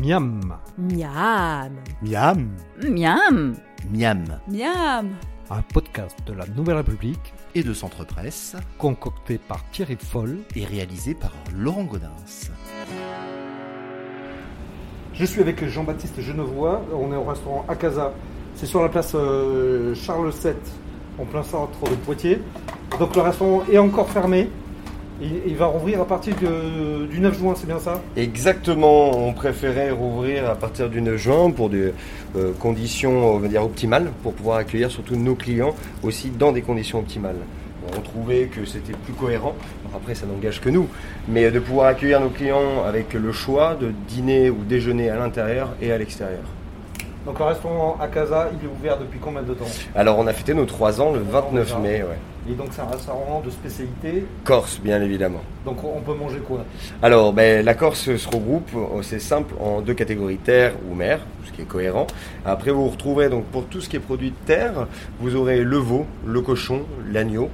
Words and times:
Miam, 0.00 0.56
Miam. 0.78 1.72
Miam. 2.02 2.50
Miam 2.82 3.54
Miam. 3.90 4.24
Miam 4.48 5.10
un 5.50 5.62
podcast 5.62 6.16
de 6.26 6.32
la 6.32 6.46
Nouvelle 6.46 6.76
République 6.76 7.34
Et 7.56 7.64
de 7.64 7.74
Centre 7.74 8.04
Presse 8.04 8.54
concocté 8.78 9.38
par 9.38 9.68
Thierry 9.70 9.96
Foll. 10.00 10.38
et 10.54 10.64
réalisé 10.64 11.14
par 11.14 11.32
Laurent 11.52 11.84
Godin. 11.84 12.12
Je 15.12 15.24
suis 15.24 15.40
avec 15.40 15.64
Jean-Baptiste 15.68 16.20
Genevois, 16.20 16.82
on 16.94 17.12
est 17.12 17.16
au 17.16 17.24
restaurant 17.24 17.64
Akaza. 17.68 18.12
C'est 18.54 18.66
sur 18.66 18.80
la 18.80 18.88
place 18.88 19.12
euh, 19.14 19.94
Charles 19.94 20.30
VII, 20.30 20.52
en 21.18 21.24
plein 21.24 21.42
centre 21.42 21.82
de 21.90 21.94
Poitiers. 21.96 22.40
Donc 22.98 23.14
le 23.16 23.22
restaurant 23.22 23.62
est 23.70 23.78
encore 23.78 24.08
fermé. 24.08 24.48
Il, 25.22 25.54
va 25.56 25.66
rouvrir 25.66 26.00
à 26.00 26.06
partir 26.06 26.34
du 26.36 27.20
9 27.20 27.38
juin, 27.38 27.54
c'est 27.54 27.66
bien 27.66 27.78
ça? 27.78 28.00
Exactement, 28.16 29.10
on 29.18 29.34
préférait 29.34 29.90
rouvrir 29.90 30.48
à 30.48 30.54
partir 30.54 30.88
du 30.88 31.02
9 31.02 31.16
juin 31.16 31.50
pour 31.50 31.68
des 31.68 31.92
euh, 32.36 32.52
conditions, 32.58 33.34
optimales, 33.34 34.12
pour 34.22 34.32
pouvoir 34.32 34.58
accueillir 34.58 34.90
surtout 34.90 35.16
nos 35.16 35.34
clients 35.34 35.74
aussi 36.02 36.30
dans 36.30 36.52
des 36.52 36.62
conditions 36.62 37.00
optimales. 37.00 37.36
On 37.94 38.00
trouvait 38.00 38.44
que 38.44 38.64
c'était 38.64 38.92
plus 38.92 39.12
cohérent, 39.12 39.54
après 39.94 40.14
ça 40.14 40.24
n'engage 40.24 40.60
que 40.60 40.70
nous, 40.70 40.88
mais 41.28 41.50
de 41.50 41.58
pouvoir 41.58 41.88
accueillir 41.88 42.20
nos 42.20 42.30
clients 42.30 42.84
avec 42.86 43.12
le 43.12 43.32
choix 43.32 43.74
de 43.74 43.92
dîner 44.08 44.48
ou 44.48 44.64
déjeuner 44.64 45.10
à 45.10 45.16
l'intérieur 45.16 45.70
et 45.82 45.92
à 45.92 45.98
l'extérieur. 45.98 46.44
Donc 47.26 47.38
le 47.38 47.44
restaurant 47.44 47.96
Akaza, 48.00 48.48
il 48.58 48.66
est 48.66 48.70
ouvert 48.70 48.98
depuis 48.98 49.18
combien 49.18 49.42
de 49.42 49.52
temps? 49.54 49.66
Alors 49.94 50.18
on 50.18 50.26
a 50.26 50.32
fêté 50.32 50.54
nos 50.54 50.64
3 50.64 51.00
ans 51.00 51.12
le 51.12 51.20
29 51.20 51.64
déjà. 51.66 51.78
mai, 51.78 52.02
ouais. 52.02 52.18
Et 52.50 52.54
donc 52.54 52.68
c'est 52.70 52.80
un 52.80 52.86
restaurant 52.86 53.42
de 53.44 53.50
spécialité? 53.50 54.24
Corse 54.44 54.80
bien 54.80 55.02
évidemment. 55.02 55.42
Donc 55.66 55.84
on 55.84 56.00
peut 56.00 56.14
manger 56.14 56.38
quoi? 56.38 56.64
Alors, 57.02 57.32
ben, 57.34 57.62
la 57.64 57.74
Corse 57.74 58.16
se 58.16 58.28
regroupe, 58.28 58.70
euh, 58.74 59.02
c'est 59.02 59.18
simple, 59.20 59.54
en 59.60 59.82
deux 59.82 59.92
catégories, 59.92 60.38
terre 60.38 60.72
ou 60.90 60.94
mer, 60.94 61.20
ce 61.46 61.52
qui 61.52 61.60
est 61.60 61.66
cohérent. 61.66 62.06
Après, 62.46 62.70
vous 62.70 62.88
retrouverez 62.88 63.28
donc 63.28 63.44
pour 63.46 63.66
tout 63.66 63.82
ce 63.82 63.88
qui 63.90 63.96
est 63.96 64.00
produit 64.00 64.30
de 64.30 64.46
terre, 64.46 64.86
vous 65.20 65.36
aurez 65.36 65.62
le 65.62 65.76
veau, 65.76 66.06
le 66.26 66.40
cochon, 66.40 66.80
l'agneau. 67.12 67.50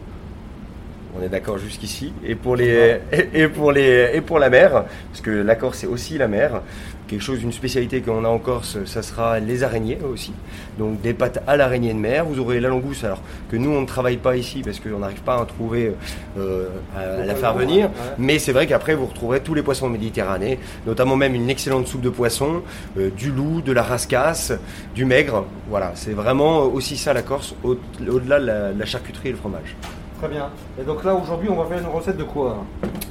On 1.18 1.22
est 1.24 1.28
d'accord 1.28 1.58
jusqu'ici. 1.58 2.12
Et 2.24 2.34
pour 2.34 2.56
les 2.56 2.98
et, 3.12 3.42
et 3.42 3.48
pour 3.48 3.72
les 3.72 4.10
et 4.14 4.20
pour 4.20 4.38
la 4.38 4.50
mer, 4.50 4.84
parce 5.10 5.20
que 5.22 5.30
la 5.30 5.54
Corse 5.56 5.78
c'est 5.78 5.86
aussi 5.86 6.18
la 6.18 6.28
mer. 6.28 6.60
Quelque 7.08 7.22
chose, 7.22 7.40
une 7.40 7.52
spécialité 7.52 8.00
qu'on 8.00 8.24
a 8.24 8.28
en 8.28 8.40
Corse, 8.40 8.78
ça 8.84 9.00
sera 9.00 9.38
les 9.38 9.62
araignées 9.62 9.98
aussi. 10.12 10.32
Donc 10.76 11.00
des 11.02 11.14
pâtes 11.14 11.40
à 11.46 11.56
l'araignée 11.56 11.94
de 11.94 11.98
mer. 12.00 12.24
Vous 12.24 12.40
aurez 12.40 12.58
la 12.58 12.68
langouste, 12.68 13.04
alors 13.04 13.22
que 13.48 13.54
nous 13.56 13.70
on 13.70 13.82
ne 13.82 13.86
travaille 13.86 14.16
pas 14.16 14.36
ici 14.36 14.60
parce 14.64 14.80
qu'on 14.80 14.98
n'arrive 14.98 15.20
pas 15.22 15.40
à 15.40 15.46
trouver 15.46 15.92
euh, 16.36 16.66
à, 16.96 17.22
à 17.22 17.24
la 17.24 17.36
faire 17.36 17.54
venir. 17.54 17.90
Mais 18.18 18.40
c'est 18.40 18.50
vrai 18.50 18.66
qu'après, 18.66 18.96
vous 18.96 19.06
retrouverez 19.06 19.38
tous 19.38 19.54
les 19.54 19.62
poissons 19.62 19.88
méditerranéens, 19.88 20.56
notamment 20.84 21.14
même 21.14 21.36
une 21.36 21.48
excellente 21.48 21.86
soupe 21.86 22.00
de 22.00 22.10
poisson, 22.10 22.62
euh, 22.98 23.08
du 23.16 23.30
loup, 23.30 23.62
de 23.62 23.70
la 23.70 23.84
rascasse, 23.84 24.52
du 24.96 25.04
maigre. 25.04 25.44
Voilà, 25.70 25.92
c'est 25.94 26.12
vraiment 26.12 26.62
aussi 26.64 26.96
ça 26.96 27.12
la 27.12 27.22
Corse, 27.22 27.54
au- 27.62 27.78
au-delà 28.10 28.40
de 28.40 28.46
la, 28.46 28.72
de 28.72 28.80
la 28.80 28.84
charcuterie 28.86 29.28
et 29.28 29.32
le 29.32 29.38
fromage. 29.38 29.76
Très 30.18 30.28
bien. 30.28 30.50
Et 30.80 30.84
donc 30.84 31.04
là 31.04 31.14
aujourd'hui 31.14 31.48
on 31.50 31.56
va 31.56 31.66
faire 31.66 31.78
une 31.78 31.94
recette 31.94 32.16
de 32.16 32.24
quoi 32.24 32.64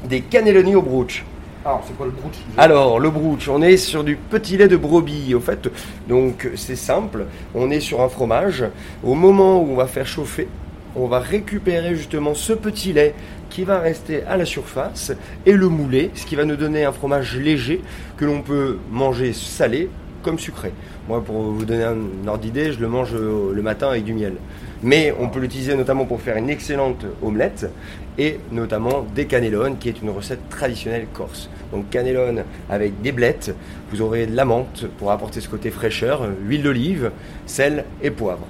Des 0.06 0.22
cannelloni 0.22 0.76
au 0.76 0.82
brooch. 0.82 1.24
Alors 1.66 1.84
c'est 1.88 1.98
quoi 1.98 2.06
le 2.06 2.12
brooch 2.12 2.36
Alors, 2.58 3.00
le 3.00 3.10
brooch, 3.10 3.50
on 3.50 3.60
est 3.64 3.78
sur 3.78 4.04
du 4.04 4.18
petit 4.18 4.56
lait 4.56 4.68
de 4.68 4.78
brebis, 4.78 5.34
au 5.34 5.40
fait. 5.40 5.68
Donc, 6.08 6.48
c'est 6.56 6.76
simple. 6.76 7.26
On 7.56 7.72
est 7.72 7.80
sur 7.80 8.02
un 8.02 8.08
fromage. 8.08 8.66
Au 9.04 9.16
moment 9.16 9.60
où 9.60 9.72
on 9.72 9.76
va 9.76 9.88
faire 9.88 10.06
chauffer, 10.06 10.48
on 10.96 11.08
va 11.08 11.20
récupérer 11.20 11.96
justement 11.96 12.36
ce 12.36 12.54
petit 12.54 12.94
lait 12.94 13.16
qui 13.50 13.64
va 13.64 13.80
rester 13.80 14.24
à 14.26 14.38
la 14.38 14.46
surface 14.46 15.12
et 15.48 15.54
le 15.54 15.68
mouler, 15.68 16.12
ce 16.14 16.28
qui 16.28 16.36
va 16.36 16.46
nous 16.46 16.56
donner 16.56 16.86
un 16.86 16.92
fromage 16.92 17.36
léger 17.36 17.82
que 18.16 18.26
l'on 18.26 18.44
peut 18.44 18.78
manger 18.92 19.34
salé 19.34 19.90
comme 20.26 20.40
sucré. 20.40 20.74
Moi, 21.08 21.24
pour 21.24 21.36
vous 21.36 21.66
donner 21.66 21.84
un 21.84 22.28
ordre 22.28 22.40
d'idée, 22.42 22.74
je 22.74 22.80
le 22.82 22.88
mange 22.88 23.14
euh, 23.14 23.54
le 23.54 23.62
matin 23.62 23.90
avec 23.90 24.04
du 24.04 24.14
miel. 24.14 24.34
Mais 24.82 25.14
on 25.20 25.30
peut 25.30 25.40
l'utiliser 25.40 25.76
notamment 25.76 26.06
pour 26.06 26.20
faire 26.20 26.36
une 26.36 26.50
excellente 26.50 27.06
omelette 27.24 27.70
et 28.18 28.40
notamment 28.52 29.06
des 29.14 29.26
cannellones, 29.26 29.78
qui 29.78 29.88
est 29.90 30.02
une 30.02 30.10
recette 30.10 30.50
traditionnelle 30.50 31.06
corse. 31.14 31.50
Donc 31.72 31.90
cannellone 31.92 32.44
avec 32.70 33.02
des 33.02 33.12
blettes, 33.12 33.56
vous 33.92 34.02
aurez 34.02 34.26
de 34.26 34.36
la 34.36 34.46
menthe 34.46 34.88
pour 34.98 35.12
apporter 35.12 35.42
ce 35.42 35.48
côté 35.48 35.70
fraîcheur, 35.70 36.24
euh, 36.24 36.30
huile 36.44 36.64
d'olive, 36.64 37.12
sel 37.46 37.86
et 38.02 38.10
poivre. 38.10 38.48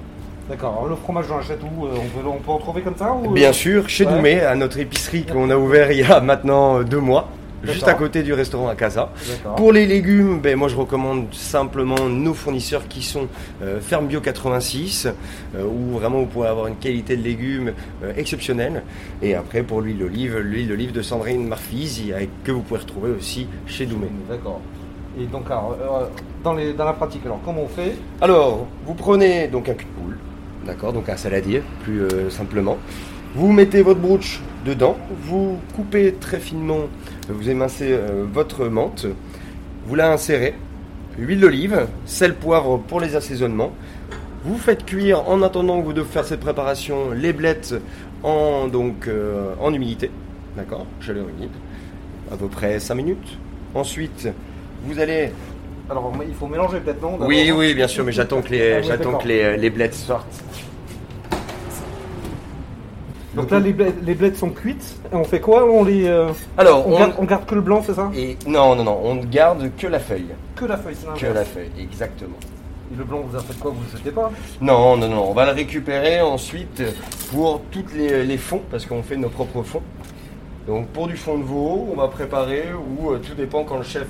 D'accord. 0.48 0.86
Le 0.88 0.96
fromage 0.96 1.26
j'en 1.28 1.38
achète 1.40 1.60
où 1.62 1.84
Euh, 1.86 1.90
on 1.96 2.08
peut, 2.22 2.26
on 2.26 2.38
peut 2.38 2.50
en 2.52 2.58
trouver 2.58 2.80
comme 2.80 2.96
ça 2.96 3.12
ou... 3.12 3.32
Bien 3.32 3.52
sûr, 3.52 3.88
chez 3.88 4.06
Ouais. 4.06 4.12
Doumé, 4.14 4.40
à 4.40 4.54
notre 4.54 4.78
épicerie 4.78 5.24
qu'on 5.24 5.50
a 5.50 5.56
ouvert 5.56 5.90
il 5.92 5.98
y 5.98 6.04
a 6.04 6.20
maintenant 6.20 6.82
deux 6.82 7.00
mois, 7.00 7.28
juste 7.64 7.88
à 7.88 7.94
côté 7.94 8.22
du 8.22 8.32
restaurant 8.32 8.68
à 8.68 8.74
Casa. 8.74 9.10
Pour 9.56 9.72
les 9.72 9.86
légumes, 9.86 10.40
ben, 10.40 10.56
moi 10.56 10.68
je 10.68 10.76
recommande 10.76 11.26
simplement 11.32 12.08
nos 12.08 12.34
fournisseurs 12.34 12.86
qui 12.88 13.02
sont 13.02 13.26
euh, 13.62 13.80
Ferme 13.80 14.06
Bio 14.06 14.20
86, 14.20 15.06
euh, 15.54 15.64
où 15.64 15.92
vraiment 15.98 16.20
vous 16.20 16.26
pourrez 16.26 16.48
avoir 16.48 16.66
une 16.66 16.76
qualité 16.76 17.16
de 17.16 17.22
légumes 17.22 17.72
euh, 18.02 18.12
exceptionnelle. 18.16 18.82
Et 19.22 19.34
après 19.34 19.62
pour 19.62 19.80
l'huile 19.80 19.98
d'olive, 19.98 20.38
l'huile 20.38 20.68
d'olive 20.68 20.92
de 20.92 21.02
Sandrine 21.02 21.46
Marfisi, 21.48 22.12
avec- 22.12 22.30
que 22.44 22.52
vous 22.52 22.60
pouvez 22.62 22.80
retrouver 22.80 23.10
aussi 23.10 23.46
chez 23.66 23.86
Doumé. 23.86 24.06
D'accord. 24.28 24.60
Et 25.18 25.24
donc 25.26 25.46
alors, 25.46 25.76
euh, 25.80 26.04
dans, 26.44 26.52
les, 26.54 26.72
dans 26.74 26.84
la 26.84 26.92
pratique, 26.92 27.22
alors 27.24 27.40
comment 27.44 27.62
on 27.62 27.68
fait? 27.68 27.94
Alors, 28.20 28.66
vous 28.86 28.94
prenez 28.94 29.48
donc 29.48 29.68
un 29.68 29.74
cul 29.74 29.86
de 29.86 30.02
poule, 30.02 30.18
d'accord, 30.66 30.92
donc 30.92 31.08
un 31.08 31.16
saladier, 31.16 31.62
plus 31.84 32.02
simplement. 32.30 32.76
Vous 33.36 33.52
mettez 33.52 33.82
votre 33.82 34.00
brooch 34.00 34.40
dedans, 34.64 34.96
vous 35.24 35.58
coupez 35.74 36.14
très 36.14 36.40
finement, 36.40 36.78
euh, 37.28 37.34
vous 37.34 37.50
émincez 37.50 37.92
euh, 37.92 38.24
votre 38.32 38.64
menthe, 38.64 39.04
vous 39.86 39.94
la 39.94 40.10
insérez, 40.10 40.54
huile 41.18 41.40
d'olive, 41.40 41.86
sel, 42.06 42.34
poivre 42.34 42.78
pour 42.78 42.98
les 42.98 43.14
assaisonnements. 43.14 43.72
Vous 44.42 44.56
faites 44.56 44.86
cuire 44.86 45.28
en 45.28 45.42
attendant 45.42 45.78
que 45.82 45.84
vous 45.84 45.92
devez 45.92 46.08
faire 46.08 46.24
cette 46.24 46.40
préparation 46.40 47.10
les 47.10 47.34
blettes 47.34 47.74
en, 48.22 48.68
donc, 48.68 49.06
euh, 49.06 49.52
en 49.60 49.74
humidité, 49.74 50.10
d'accord, 50.56 50.86
chaleur 51.00 51.26
humide, 51.28 51.50
à 52.32 52.38
peu 52.38 52.46
près 52.46 52.80
5 52.80 52.94
minutes. 52.94 53.36
Ensuite, 53.74 54.30
vous 54.86 54.98
allez 54.98 55.30
Alors 55.90 56.10
il 56.26 56.34
faut 56.34 56.46
mélanger 56.46 56.80
peut-être 56.80 57.02
non? 57.02 57.12
D'abord, 57.12 57.28
oui, 57.28 57.50
hein 57.50 57.54
oui, 57.54 57.74
bien 57.74 57.86
sûr, 57.86 58.02
mais 58.02 58.12
j'attends 58.12 58.40
que 58.40 58.48
Ah 58.48 58.56
les, 58.56 58.76
oui, 58.76 58.84
j'attends 58.88 59.18
que 59.18 59.28
les, 59.28 59.58
les 59.58 59.68
blettes 59.68 59.92
sortent. 59.92 60.42
Donc 63.36 63.50
là 63.50 63.58
les 63.60 63.72
blettes, 63.72 63.94
les 64.02 64.14
blettes 64.14 64.36
sont 64.36 64.50
cuites. 64.50 64.96
Et 65.12 65.14
on 65.14 65.24
fait 65.24 65.40
quoi 65.40 65.64
On 65.64 65.84
les, 65.84 66.06
euh, 66.06 66.28
Alors, 66.56 66.86
on, 66.88 66.94
on, 66.94 66.98
garde, 66.98 67.12
on 67.18 67.24
garde 67.24 67.46
que 67.46 67.54
le 67.54 67.60
blanc, 67.60 67.82
c'est 67.86 67.94
ça? 67.94 68.10
Et 68.16 68.36
non, 68.46 68.74
non, 68.74 68.84
non, 68.84 69.00
on 69.04 69.14
ne 69.16 69.24
garde 69.24 69.70
que 69.78 69.86
la 69.86 69.98
feuille, 70.00 70.28
Que 70.54 70.64
la 70.64 70.76
feuille, 70.76 70.94
c'est 70.98 71.06
que 71.20 71.26
l'inverse. 71.26 71.34
la 71.34 71.44
feuille, 71.44 71.70
exactement. 71.78 72.36
Et 72.92 72.96
le 72.96 73.04
blanc, 73.04 73.20
vous 73.28 73.36
en 73.36 73.40
faites 73.40 73.58
quoi? 73.58 73.72
Vous 73.72 73.80
le 73.92 73.98
jetez 73.98 74.10
pas? 74.10 74.30
Non, 74.60 74.96
non, 74.96 75.08
non, 75.08 75.30
on 75.30 75.34
va 75.34 75.44
le 75.46 75.52
récupérer 75.52 76.20
ensuite 76.20 76.82
pour 77.32 77.60
toutes 77.70 77.92
les, 77.94 78.24
les 78.24 78.38
fonds, 78.38 78.62
parce 78.70 78.86
qu'on 78.86 79.02
fait 79.02 79.16
nos 79.16 79.28
propres 79.28 79.62
fonds. 79.62 79.82
Donc 80.66 80.88
pour 80.88 81.06
du 81.06 81.16
fond 81.16 81.38
de 81.38 81.44
veau, 81.44 81.88
on 81.92 81.96
va 81.96 82.08
préparer, 82.08 82.64
ou 82.74 83.12
euh, 83.12 83.18
tout 83.18 83.34
dépend 83.34 83.62
quand 83.62 83.76
le 83.76 83.84
chef 83.84 84.06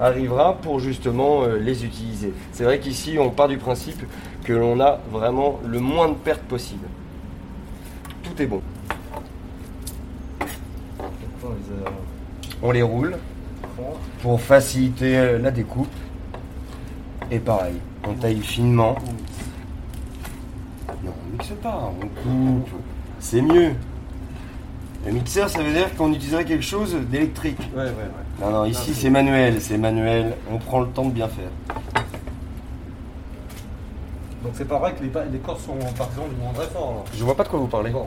arrivera, 0.00 0.54
pour 0.54 0.80
justement 0.80 1.42
euh, 1.42 1.58
les 1.58 1.84
utiliser. 1.84 2.32
C'est 2.52 2.64
vrai 2.64 2.78
qu'ici, 2.78 3.18
on 3.20 3.28
part 3.28 3.48
du 3.48 3.58
principe 3.58 4.02
que 4.44 4.54
l'on 4.54 4.80
a 4.80 5.00
vraiment 5.12 5.60
le 5.66 5.80
moins 5.80 6.08
de 6.08 6.14
pertes 6.14 6.42
possible. 6.44 6.86
Tout 8.22 8.42
est 8.42 8.46
bon. 8.46 8.62
On 12.62 12.70
les, 12.72 12.82
roule. 12.82 13.16
pour 14.22 14.40
faciliter 14.40 15.16
euh, 15.16 15.38
la 15.38 15.50
découpe. 15.50 15.88
Et 17.30 17.38
pareil, 17.38 17.76
on 18.06 18.14
taille 18.14 18.40
finement. 18.40 18.96
Non, 21.04 21.12
on 21.12 21.32
mixe 21.32 21.52
pas, 21.62 21.92
on 22.00 22.06
coupe. 22.06 22.70
C'est 23.20 23.42
mieux. 23.42 23.72
Le 25.06 25.12
mixeur, 25.12 25.48
ça 25.48 25.62
veut 25.62 25.72
dire 25.72 25.94
qu'on 25.94 26.12
utiliserait 26.12 26.44
quelque 26.44 26.64
chose 26.64 26.96
d'électrique. 27.10 27.58
Ouais, 27.74 27.82
ouais, 27.82 27.88
ouais. 27.88 28.44
Non, 28.44 28.50
non, 28.50 28.64
ici 28.64 28.92
c'est 28.94 29.10
manuel, 29.10 29.60
c'est 29.60 29.78
manuel. 29.78 30.34
On 30.50 30.58
prend 30.58 30.80
le 30.80 30.88
temps 30.88 31.06
de 31.06 31.12
bien 31.12 31.28
faire. 31.28 31.50
Donc 34.48 34.54
c'est 34.56 34.64
pas 34.64 34.78
vrai 34.78 34.94
que 34.94 35.02
les, 35.02 35.10
les 35.30 35.38
Corses 35.40 35.62
sont 35.64 35.76
partisans 35.94 36.24
du 36.26 36.36
moins 36.36 36.54
très 36.54 36.64
fort. 36.68 36.88
alors. 36.88 37.04
Je 37.14 37.22
vois 37.22 37.36
pas 37.36 37.44
de 37.44 37.48
quoi 37.50 37.58
vous 37.58 37.66
parlez. 37.66 37.90
Bon. 37.90 38.06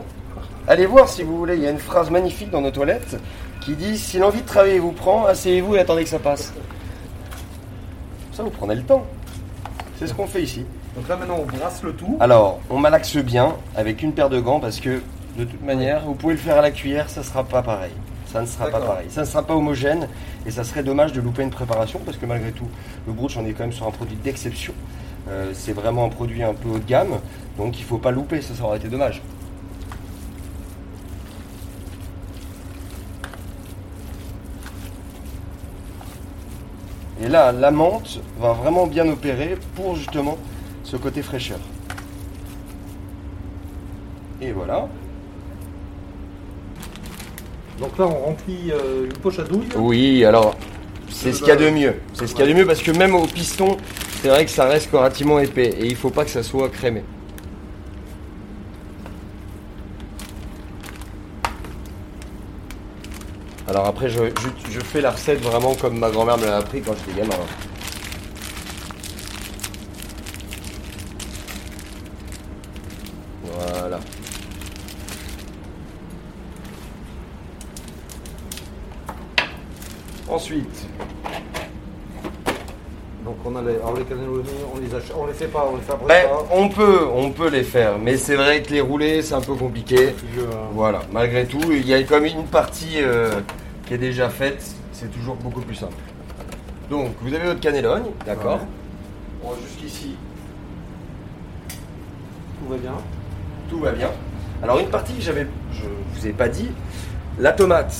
Allez 0.66 0.86
voir 0.86 1.08
si 1.08 1.22
vous 1.22 1.38
voulez, 1.38 1.54
il 1.54 1.62
y 1.62 1.68
a 1.68 1.70
une 1.70 1.78
phrase 1.78 2.10
magnifique 2.10 2.50
dans 2.50 2.60
nos 2.60 2.72
toilettes 2.72 3.16
qui 3.60 3.76
dit 3.76 3.96
Si 3.96 4.18
l'envie 4.18 4.42
de 4.42 4.46
travailler 4.46 4.80
vous 4.80 4.90
prend, 4.90 5.24
asseyez-vous 5.24 5.76
et 5.76 5.78
attendez 5.78 6.02
que 6.02 6.10
ça 6.10 6.18
passe. 6.18 6.52
Ça, 8.32 8.42
vous 8.42 8.50
prenez 8.50 8.74
le 8.74 8.82
temps. 8.82 9.06
C'est 10.00 10.08
ce 10.08 10.14
qu'on 10.14 10.26
fait 10.26 10.42
ici. 10.42 10.66
Donc 10.96 11.08
là 11.08 11.14
maintenant 11.16 11.36
on 11.40 11.46
brasse 11.46 11.80
le 11.84 11.94
tout. 11.94 12.16
Alors, 12.18 12.58
on 12.70 12.78
malaxe 12.80 13.16
bien 13.18 13.54
avec 13.76 14.02
une 14.02 14.12
paire 14.12 14.28
de 14.28 14.40
gants 14.40 14.58
parce 14.58 14.80
que 14.80 15.00
de 15.38 15.44
toute 15.44 15.62
manière, 15.62 16.04
vous 16.04 16.14
pouvez 16.14 16.34
le 16.34 16.40
faire 16.40 16.58
à 16.58 16.62
la 16.62 16.72
cuillère, 16.72 17.08
ça 17.08 17.22
sera 17.22 17.44
pas 17.44 17.62
pareil. 17.62 17.92
Ça 18.32 18.40
ne 18.40 18.46
sera 18.46 18.66
pas 18.66 18.80
pareil. 18.80 19.06
Ça 19.10 19.20
ne 19.20 19.26
sera 19.26 19.44
pas 19.44 19.54
homogène 19.54 20.08
et 20.44 20.50
ça 20.50 20.64
serait 20.64 20.82
dommage 20.82 21.12
de 21.12 21.20
louper 21.20 21.44
une 21.44 21.50
préparation 21.50 22.00
parce 22.04 22.16
que 22.16 22.26
malgré 22.26 22.50
tout, 22.50 22.66
le 23.06 23.12
brooch, 23.12 23.36
on 23.38 23.46
est 23.46 23.52
quand 23.52 23.62
même 23.62 23.72
sur 23.72 23.86
un 23.86 23.92
produit 23.92 24.16
d'exception. 24.16 24.74
Euh, 25.28 25.52
c'est 25.54 25.72
vraiment 25.72 26.04
un 26.04 26.08
produit 26.08 26.42
un 26.42 26.54
peu 26.54 26.68
haut 26.68 26.78
de 26.78 26.84
gamme, 26.84 27.20
donc 27.56 27.78
il 27.78 27.84
faut 27.84 27.98
pas 27.98 28.10
louper, 28.10 28.42
ça, 28.42 28.54
ça 28.54 28.64
aurait 28.64 28.78
été 28.78 28.88
dommage. 28.88 29.22
Et 37.22 37.28
là, 37.28 37.52
la 37.52 37.70
menthe 37.70 38.20
va 38.40 38.52
vraiment 38.52 38.88
bien 38.88 39.08
opérer 39.08 39.56
pour 39.76 39.94
justement 39.94 40.38
ce 40.82 40.96
côté 40.96 41.22
fraîcheur. 41.22 41.60
Et 44.40 44.50
voilà. 44.50 44.88
Donc 47.78 47.96
là, 47.96 48.06
on 48.06 48.26
remplit 48.26 48.72
euh, 48.72 49.04
une 49.04 49.12
poche 49.12 49.38
à 49.38 49.44
douille. 49.44 49.68
Oui, 49.76 50.24
alors 50.24 50.56
c'est 51.08 51.32
ce 51.32 51.38
qu'il 51.38 51.48
y 51.48 51.52
a 51.52 51.56
de 51.56 51.70
mieux. 51.70 51.94
C'est 52.12 52.26
ce 52.26 52.34
qu'il 52.34 52.44
y 52.44 52.48
a 52.48 52.52
de 52.52 52.58
mieux 52.58 52.66
parce 52.66 52.82
que 52.82 52.90
même 52.90 53.14
au 53.14 53.26
piston, 53.26 53.76
c'est 54.22 54.28
vrai 54.28 54.44
que 54.44 54.52
ça 54.52 54.66
reste 54.66 54.88
relativement 54.92 55.40
épais 55.40 55.74
et 55.80 55.86
il 55.86 55.96
faut 55.96 56.10
pas 56.10 56.24
que 56.24 56.30
ça 56.30 56.44
soit 56.44 56.68
crémé. 56.68 57.02
Alors 63.68 63.86
après, 63.86 64.08
je, 64.08 64.18
je- 64.40 64.70
je 64.72 64.80
fais 64.80 65.00
la 65.00 65.10
recette 65.12 65.40
vraiment 65.40 65.74
comme 65.74 65.98
ma 65.98 66.10
grand-mère 66.10 66.36
me 66.38 66.44
l'a 66.46 66.58
appris 66.58 66.82
quand 66.82 66.94
j'étais 67.06 67.20
gamin. 67.20 67.34
Voilà. 73.42 74.00
Ensuite, 80.28 80.86
Donc 83.32 83.38
on 83.46 83.56
a 83.56 83.62
les, 83.62 83.76
alors 83.76 83.94
les 83.96 84.04
on 84.74 84.78
les 84.78 84.94
achète, 84.94 85.14
on 85.18 85.26
les 85.26 85.32
fait 85.32 85.46
pas, 85.46 85.66
on 85.72 85.76
les 85.76 85.82
fabrique 85.82 86.06
ben, 86.08 86.28
pas. 86.28 86.44
on 86.54 86.68
peut, 86.68 87.06
on 87.14 87.30
peut 87.30 87.48
les 87.48 87.62
faire, 87.62 87.98
mais 87.98 88.18
c'est 88.18 88.36
vrai 88.36 88.62
que 88.62 88.70
les 88.72 88.82
rouler, 88.82 89.22
c'est 89.22 89.32
un 89.34 89.40
peu 89.40 89.54
compliqué. 89.54 90.14
Je- 90.36 90.40
Voilà, 90.74 91.00
malgré 91.12 91.46
tout, 91.46 91.60
il 91.70 91.86
y 91.86 91.94
a 91.94 92.02
comme 92.02 92.26
une 92.26 92.44
partie 92.44 92.96
euh, 92.98 93.40
qui 93.86 93.94
est 93.94 93.98
déjà 93.98 94.28
faite, 94.28 94.62
c'est 94.92 95.10
toujours 95.10 95.36
beaucoup 95.36 95.62
plus 95.62 95.76
simple. 95.76 95.94
Donc, 96.90 97.12
vous 97.22 97.32
avez 97.32 97.46
votre 97.46 97.60
cannellogne, 97.60 98.04
d'accord 98.26 98.60
Bon, 99.42 99.52
Jusqu'ici, 99.66 100.14
tout 102.60 102.68
va 102.70 102.76
bien. 102.76 102.92
tout 103.70 103.78
va 103.78 103.92
bien. 103.92 104.10
Alors, 104.62 104.78
une 104.78 104.88
partie 104.90 105.14
que 105.14 105.22
j'avais, 105.22 105.46
je 105.72 105.84
vous 106.20 106.26
ai 106.26 106.32
pas 106.32 106.48
dit, 106.50 106.68
la 107.38 107.52
tomate, 107.52 107.94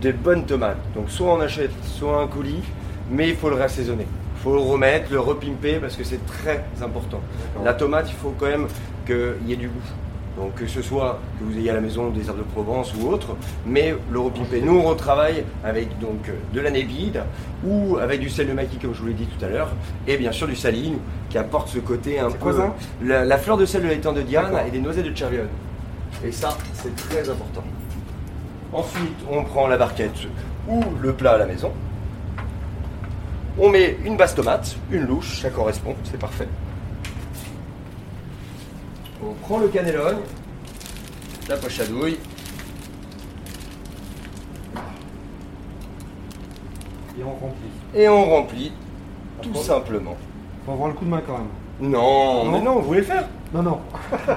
des 0.00 0.12
bonnes 0.12 0.46
tomates. 0.46 0.78
Donc, 0.94 1.10
soit 1.10 1.30
on 1.34 1.40
achète, 1.40 1.70
soit 1.84 2.22
un 2.22 2.26
colis, 2.28 2.62
mais 3.10 3.28
il 3.28 3.36
faut 3.36 3.50
le 3.50 3.56
réassaisonner. 3.56 4.06
Faut 4.44 4.52
le 4.52 4.60
remettre, 4.60 5.10
le 5.10 5.20
repimper 5.20 5.78
parce 5.80 5.96
que 5.96 6.04
c'est 6.04 6.24
très 6.26 6.62
important. 6.82 7.20
La 7.64 7.72
tomate, 7.72 8.10
il 8.10 8.14
faut 8.14 8.34
quand 8.38 8.46
même 8.46 8.66
qu'il 9.06 9.48
y 9.48 9.54
ait 9.54 9.56
du 9.56 9.68
goût. 9.68 9.80
Donc 10.36 10.54
que 10.56 10.66
ce 10.66 10.82
soit 10.82 11.20
que 11.38 11.44
vous 11.44 11.56
ayez 11.58 11.70
à 11.70 11.74
la 11.74 11.80
maison 11.80 12.10
des 12.10 12.26
herbes 12.28 12.38
de 12.38 12.42
Provence 12.42 12.92
ou 12.94 13.08
autre, 13.08 13.36
mais 13.64 13.94
le 14.12 14.18
repimper. 14.18 14.60
Nous, 14.60 14.76
on 14.76 14.82
retravaille 14.82 15.44
avec 15.64 15.98
donc 15.98 16.30
de 16.52 16.60
la 16.60 16.70
vide 16.70 17.22
ou 17.64 17.96
avec 17.98 18.20
du 18.20 18.28
sel 18.28 18.48
de 18.48 18.52
maquis, 18.52 18.76
comme 18.76 18.92
je 18.94 19.00
vous 19.00 19.06
l'ai 19.06 19.14
dit 19.14 19.26
tout 19.26 19.42
à 19.44 19.48
l'heure, 19.48 19.70
et 20.06 20.16
bien 20.18 20.32
sûr 20.32 20.46
du 20.46 20.56
saline 20.56 20.98
qui 21.30 21.38
apporte 21.38 21.68
ce 21.68 21.78
côté 21.78 22.18
un 22.18 22.30
peu. 22.30 22.38
quoi 22.38 22.52
ça? 22.52 22.74
la, 23.02 23.24
la 23.24 23.38
fleur 23.38 23.56
de 23.56 23.64
sel 23.64 23.82
de 23.82 23.88
l'étang 23.88 24.12
de 24.12 24.22
Diane 24.22 24.52
et 24.66 24.70
des 24.70 24.80
noisettes 24.80 25.06
de 25.06 25.16
Chervillon. 25.16 25.44
Et 26.24 26.32
ça, 26.32 26.58
c'est 26.74 26.94
très 26.96 27.30
important. 27.30 27.62
Ensuite, 28.72 29.18
on 29.30 29.44
prend 29.44 29.68
la 29.68 29.76
barquette 29.76 30.18
ou 30.68 30.82
le 31.00 31.12
plat 31.12 31.32
à 31.34 31.38
la 31.38 31.46
maison. 31.46 31.70
On 33.58 33.68
met 33.70 33.96
une 34.04 34.16
basse 34.16 34.34
tomate, 34.34 34.76
une 34.90 35.06
louche, 35.06 35.40
ça 35.40 35.50
correspond, 35.50 35.94
c'est 36.10 36.18
parfait. 36.18 36.48
On 39.24 39.32
prend 39.34 39.58
le 39.58 39.68
cannellone, 39.68 40.18
la 41.48 41.56
poche 41.56 41.80
à 41.80 41.86
douille, 41.86 42.18
Et 47.18 47.22
on 47.22 47.30
remplit. 47.30 47.70
et 47.94 48.08
on 48.08 48.24
remplit 48.24 48.72
tout 49.40 49.54
simplement. 49.54 50.16
Faut 50.66 50.72
avoir 50.72 50.88
le 50.88 50.94
coup 50.94 51.04
de 51.04 51.10
main 51.10 51.22
quand 51.24 51.38
même. 51.38 51.90
Non, 51.90 52.44
Non. 52.44 52.50
mais 52.52 52.60
non, 52.60 52.74
vous 52.76 52.82
voulez 52.88 53.02
faire? 53.02 53.28
Non, 53.52 53.62
non. 53.62 53.80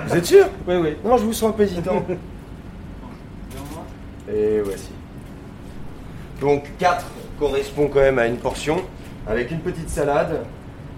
Vous 0.07 0.15
êtes 0.15 0.25
sûr? 0.25 0.45
Oui, 0.67 0.75
oui. 0.75 0.95
Non, 1.03 1.17
je 1.17 1.23
vous 1.23 1.33
sens 1.33 1.49
un 1.49 1.53
peu 1.53 1.63
hésitant. 1.63 2.03
Et 4.31 4.59
voici. 4.63 4.89
Donc 6.39 6.65
4 6.77 7.05
correspond 7.39 7.87
quand 7.87 7.99
même 8.01 8.19
à 8.19 8.27
une 8.27 8.37
portion 8.37 8.77
avec 9.29 9.51
une 9.51 9.59
petite 9.59 9.89
salade 9.89 10.41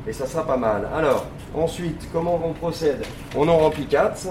et 0.08 0.14
ça 0.14 0.26
sera 0.26 0.46
pas 0.46 0.58
mal. 0.58 0.88
Alors, 0.96 1.26
ensuite, 1.56 2.08
comment 2.14 2.40
on 2.44 2.54
procède? 2.54 3.04
On 3.36 3.48
en 3.48 3.58
remplit 3.58 3.86
4. 3.86 4.28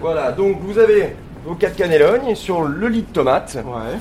Voilà, 0.00 0.32
donc 0.32 0.58
vous 0.60 0.78
avez 0.78 1.16
vos 1.44 1.54
4 1.54 1.76
cannellognes 1.76 2.34
sur 2.34 2.62
le 2.62 2.88
lit 2.88 3.02
de 3.02 3.12
tomate 3.12 3.56
Ouais. 3.56 3.96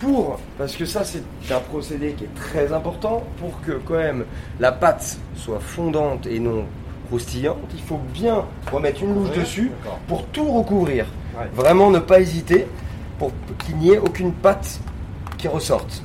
pour, 0.00 0.38
parce 0.58 0.76
que 0.76 0.84
ça 0.84 1.02
c'est 1.04 1.22
un 1.52 1.60
procédé 1.60 2.12
qui 2.12 2.24
est 2.24 2.34
très 2.34 2.72
important, 2.72 3.24
pour 3.40 3.60
que 3.62 3.72
quand 3.86 3.94
même 3.94 4.24
la 4.60 4.72
pâte 4.72 5.18
soit 5.36 5.60
fondante 5.60 6.26
et 6.26 6.38
non 6.38 6.64
croustillante, 7.08 7.56
il 7.74 7.80
faut 7.80 8.00
bien 8.12 8.44
remettre 8.70 9.02
une 9.02 9.14
louche 9.14 9.30
Ouais, 9.30 9.38
dessus 9.38 9.72
pour 10.06 10.26
tout 10.26 10.50
recouvrir. 10.52 11.06
Ouais. 11.38 11.46
Vraiment 11.54 11.90
ne 11.90 11.98
pas 12.00 12.20
hésiter 12.20 12.66
pour 13.18 13.32
qu'il 13.64 13.76
n'y 13.78 13.92
ait 13.92 13.98
aucune 13.98 14.32
pâte 14.32 14.78
qui 15.38 15.48
ressorte. 15.48 16.02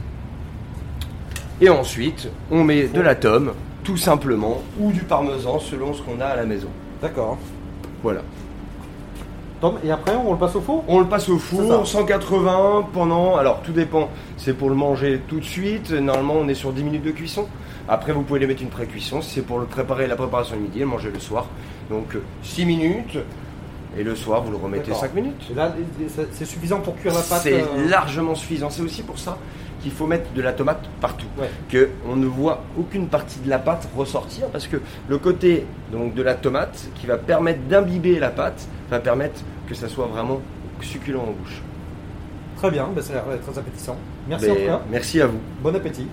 Et 1.61 1.69
ensuite, 1.69 2.29
on 2.51 2.63
met 2.63 2.87
de 2.87 3.01
la 3.01 3.15
tome, 3.15 3.53
tout 3.83 3.97
simplement, 3.97 4.61
ou 4.79 4.91
du 4.91 5.01
parmesan 5.01 5.59
selon 5.59 5.93
ce 5.93 6.01
qu'on 6.01 6.19
a 6.19 6.25
à 6.25 6.35
la 6.35 6.45
maison. 6.45 6.69
D'accord. 7.01 7.37
Voilà. 8.01 8.21
Tom, 9.61 9.75
et 9.83 9.91
après, 9.91 10.15
on 10.15 10.33
le 10.33 10.39
passe 10.39 10.55
au 10.55 10.61
four? 10.61 10.83
On 10.87 10.99
le 10.99 11.05
passe 11.05 11.29
au 11.29 11.37
four, 11.37 11.85
ça. 11.85 11.99
180 11.99 12.89
pendant. 12.91 13.37
Alors 13.37 13.61
tout 13.61 13.71
dépend, 13.71 14.09
c'est 14.35 14.53
pour 14.53 14.69
le 14.69 14.75
manger 14.75 15.21
tout 15.27 15.39
de 15.39 15.45
suite. 15.45 15.91
Normalement, 15.91 16.35
on 16.37 16.47
est 16.49 16.53
sur 16.53 16.73
10 16.73 16.83
minutes 16.83 17.03
de 17.03 17.11
cuisson. 17.11 17.47
Après, 17.87 18.11
vous 18.11 18.23
pouvez 18.23 18.39
les 18.39 18.47
mettre 18.47 18.61
une 18.61 18.69
pré-cuisson 18.69 19.21
si 19.21 19.35
c'est 19.35 19.41
pour 19.41 19.59
le 19.59 19.65
préparer 19.65 20.07
la 20.07 20.15
préparation 20.15 20.55
du 20.55 20.63
midi 20.63 20.79
et 20.79 20.81
le 20.81 20.87
manger 20.87 21.11
le 21.13 21.19
soir. 21.19 21.45
Donc 21.89 22.17
6 22.41 22.65
minutes. 22.65 23.17
Et 23.97 24.03
le 24.03 24.15
soir, 24.15 24.41
vous 24.41 24.51
le 24.51 24.57
remettez 24.57 24.87
D'accord. 24.87 25.01
5 25.01 25.13
minutes. 25.13 25.47
Et 25.51 25.53
là, 25.53 25.73
c'est 26.31 26.45
suffisant 26.45 26.79
pour 26.79 26.95
cuire 26.95 27.13
la 27.13 27.21
pâte 27.21 27.41
C'est 27.43 27.61
euh, 27.61 27.89
largement 27.89 28.33
suffisant. 28.33 28.69
C'est 28.71 28.81
aussi 28.81 29.03
pour 29.03 29.19
ça 29.19 29.37
qu'il 29.83 29.91
faut 29.91 30.07
mettre 30.07 30.31
de 30.33 30.41
la 30.41 30.53
tomate 30.53 30.81
partout. 31.01 31.27
Ouais. 31.37 31.49
Que 31.69 31.89
on 32.09 32.15
ne 32.15 32.25
voit 32.25 32.63
aucune 32.79 33.07
partie 33.07 33.39
de 33.39 33.49
la 33.49 33.59
pâte 33.59 33.87
ressortir 33.95 34.47
parce 34.47 34.65
que 34.65 34.77
le 35.09 35.17
côté 35.17 35.65
donc 35.91 36.15
de 36.15 36.23
la 36.23 36.33
tomate 36.33 36.87
qui 36.95 37.05
va 37.05 37.17
permettre 37.17 37.59
d'imbiber 37.69 38.17
la 38.17 38.29
pâte 38.29 38.67
va 38.89 38.99
permettre 38.99 39.41
que 39.67 39.75
ça 39.75 39.89
soit 39.89 40.07
vraiment 40.07 40.41
succulent 40.81 41.21
en 41.21 41.31
bouche. 41.31 41.61
Très 42.57 42.71
bien, 42.71 42.87
ben, 42.95 43.01
ça 43.01 43.13
a 43.13 43.29
l'air 43.29 43.41
très 43.41 43.59
appétissant. 43.59 43.97
Merci 44.27 44.45
en 44.49 44.53
Ben, 44.53 44.61
tout 44.61 44.67
cas. 44.67 44.81
Merci 44.89 45.21
à 45.21 45.27
vous. 45.27 45.39
Bon 45.61 45.75
appétit. 45.75 46.07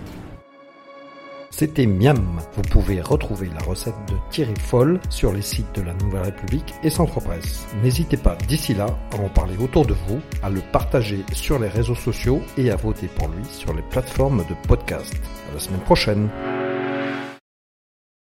C'était 1.60 1.84
Miam. 1.84 2.40
Vous 2.54 2.62
pouvez 2.62 3.02
retrouver 3.02 3.50
la 3.52 3.62
recette 3.62 3.92
de 4.08 4.14
Thierry 4.30 4.54
Foll 4.58 4.98
sur 5.10 5.30
les 5.30 5.42
sites 5.42 5.74
de 5.74 5.82
la 5.82 5.92
Nouvelle 5.92 6.22
République 6.22 6.72
et 6.82 6.88
Centre 6.88 7.20
Presse. 7.20 7.66
N'hésitez 7.82 8.16
pas 8.16 8.34
d'ici 8.48 8.72
là 8.72 8.86
à 9.12 9.20
en 9.20 9.28
parler 9.28 9.58
autour 9.58 9.84
de 9.84 9.92
vous, 10.08 10.20
à 10.42 10.48
le 10.48 10.62
partager 10.72 11.22
sur 11.34 11.58
les 11.58 11.68
réseaux 11.68 11.94
sociaux 11.94 12.40
et 12.56 12.70
à 12.70 12.76
voter 12.76 13.08
pour 13.08 13.28
lui 13.28 13.44
sur 13.44 13.74
les 13.74 13.82
plateformes 13.82 14.42
de 14.48 14.54
podcast. 14.68 15.14
À 15.50 15.52
la 15.52 15.60
semaine 15.60 15.80
prochaine. 15.80 16.30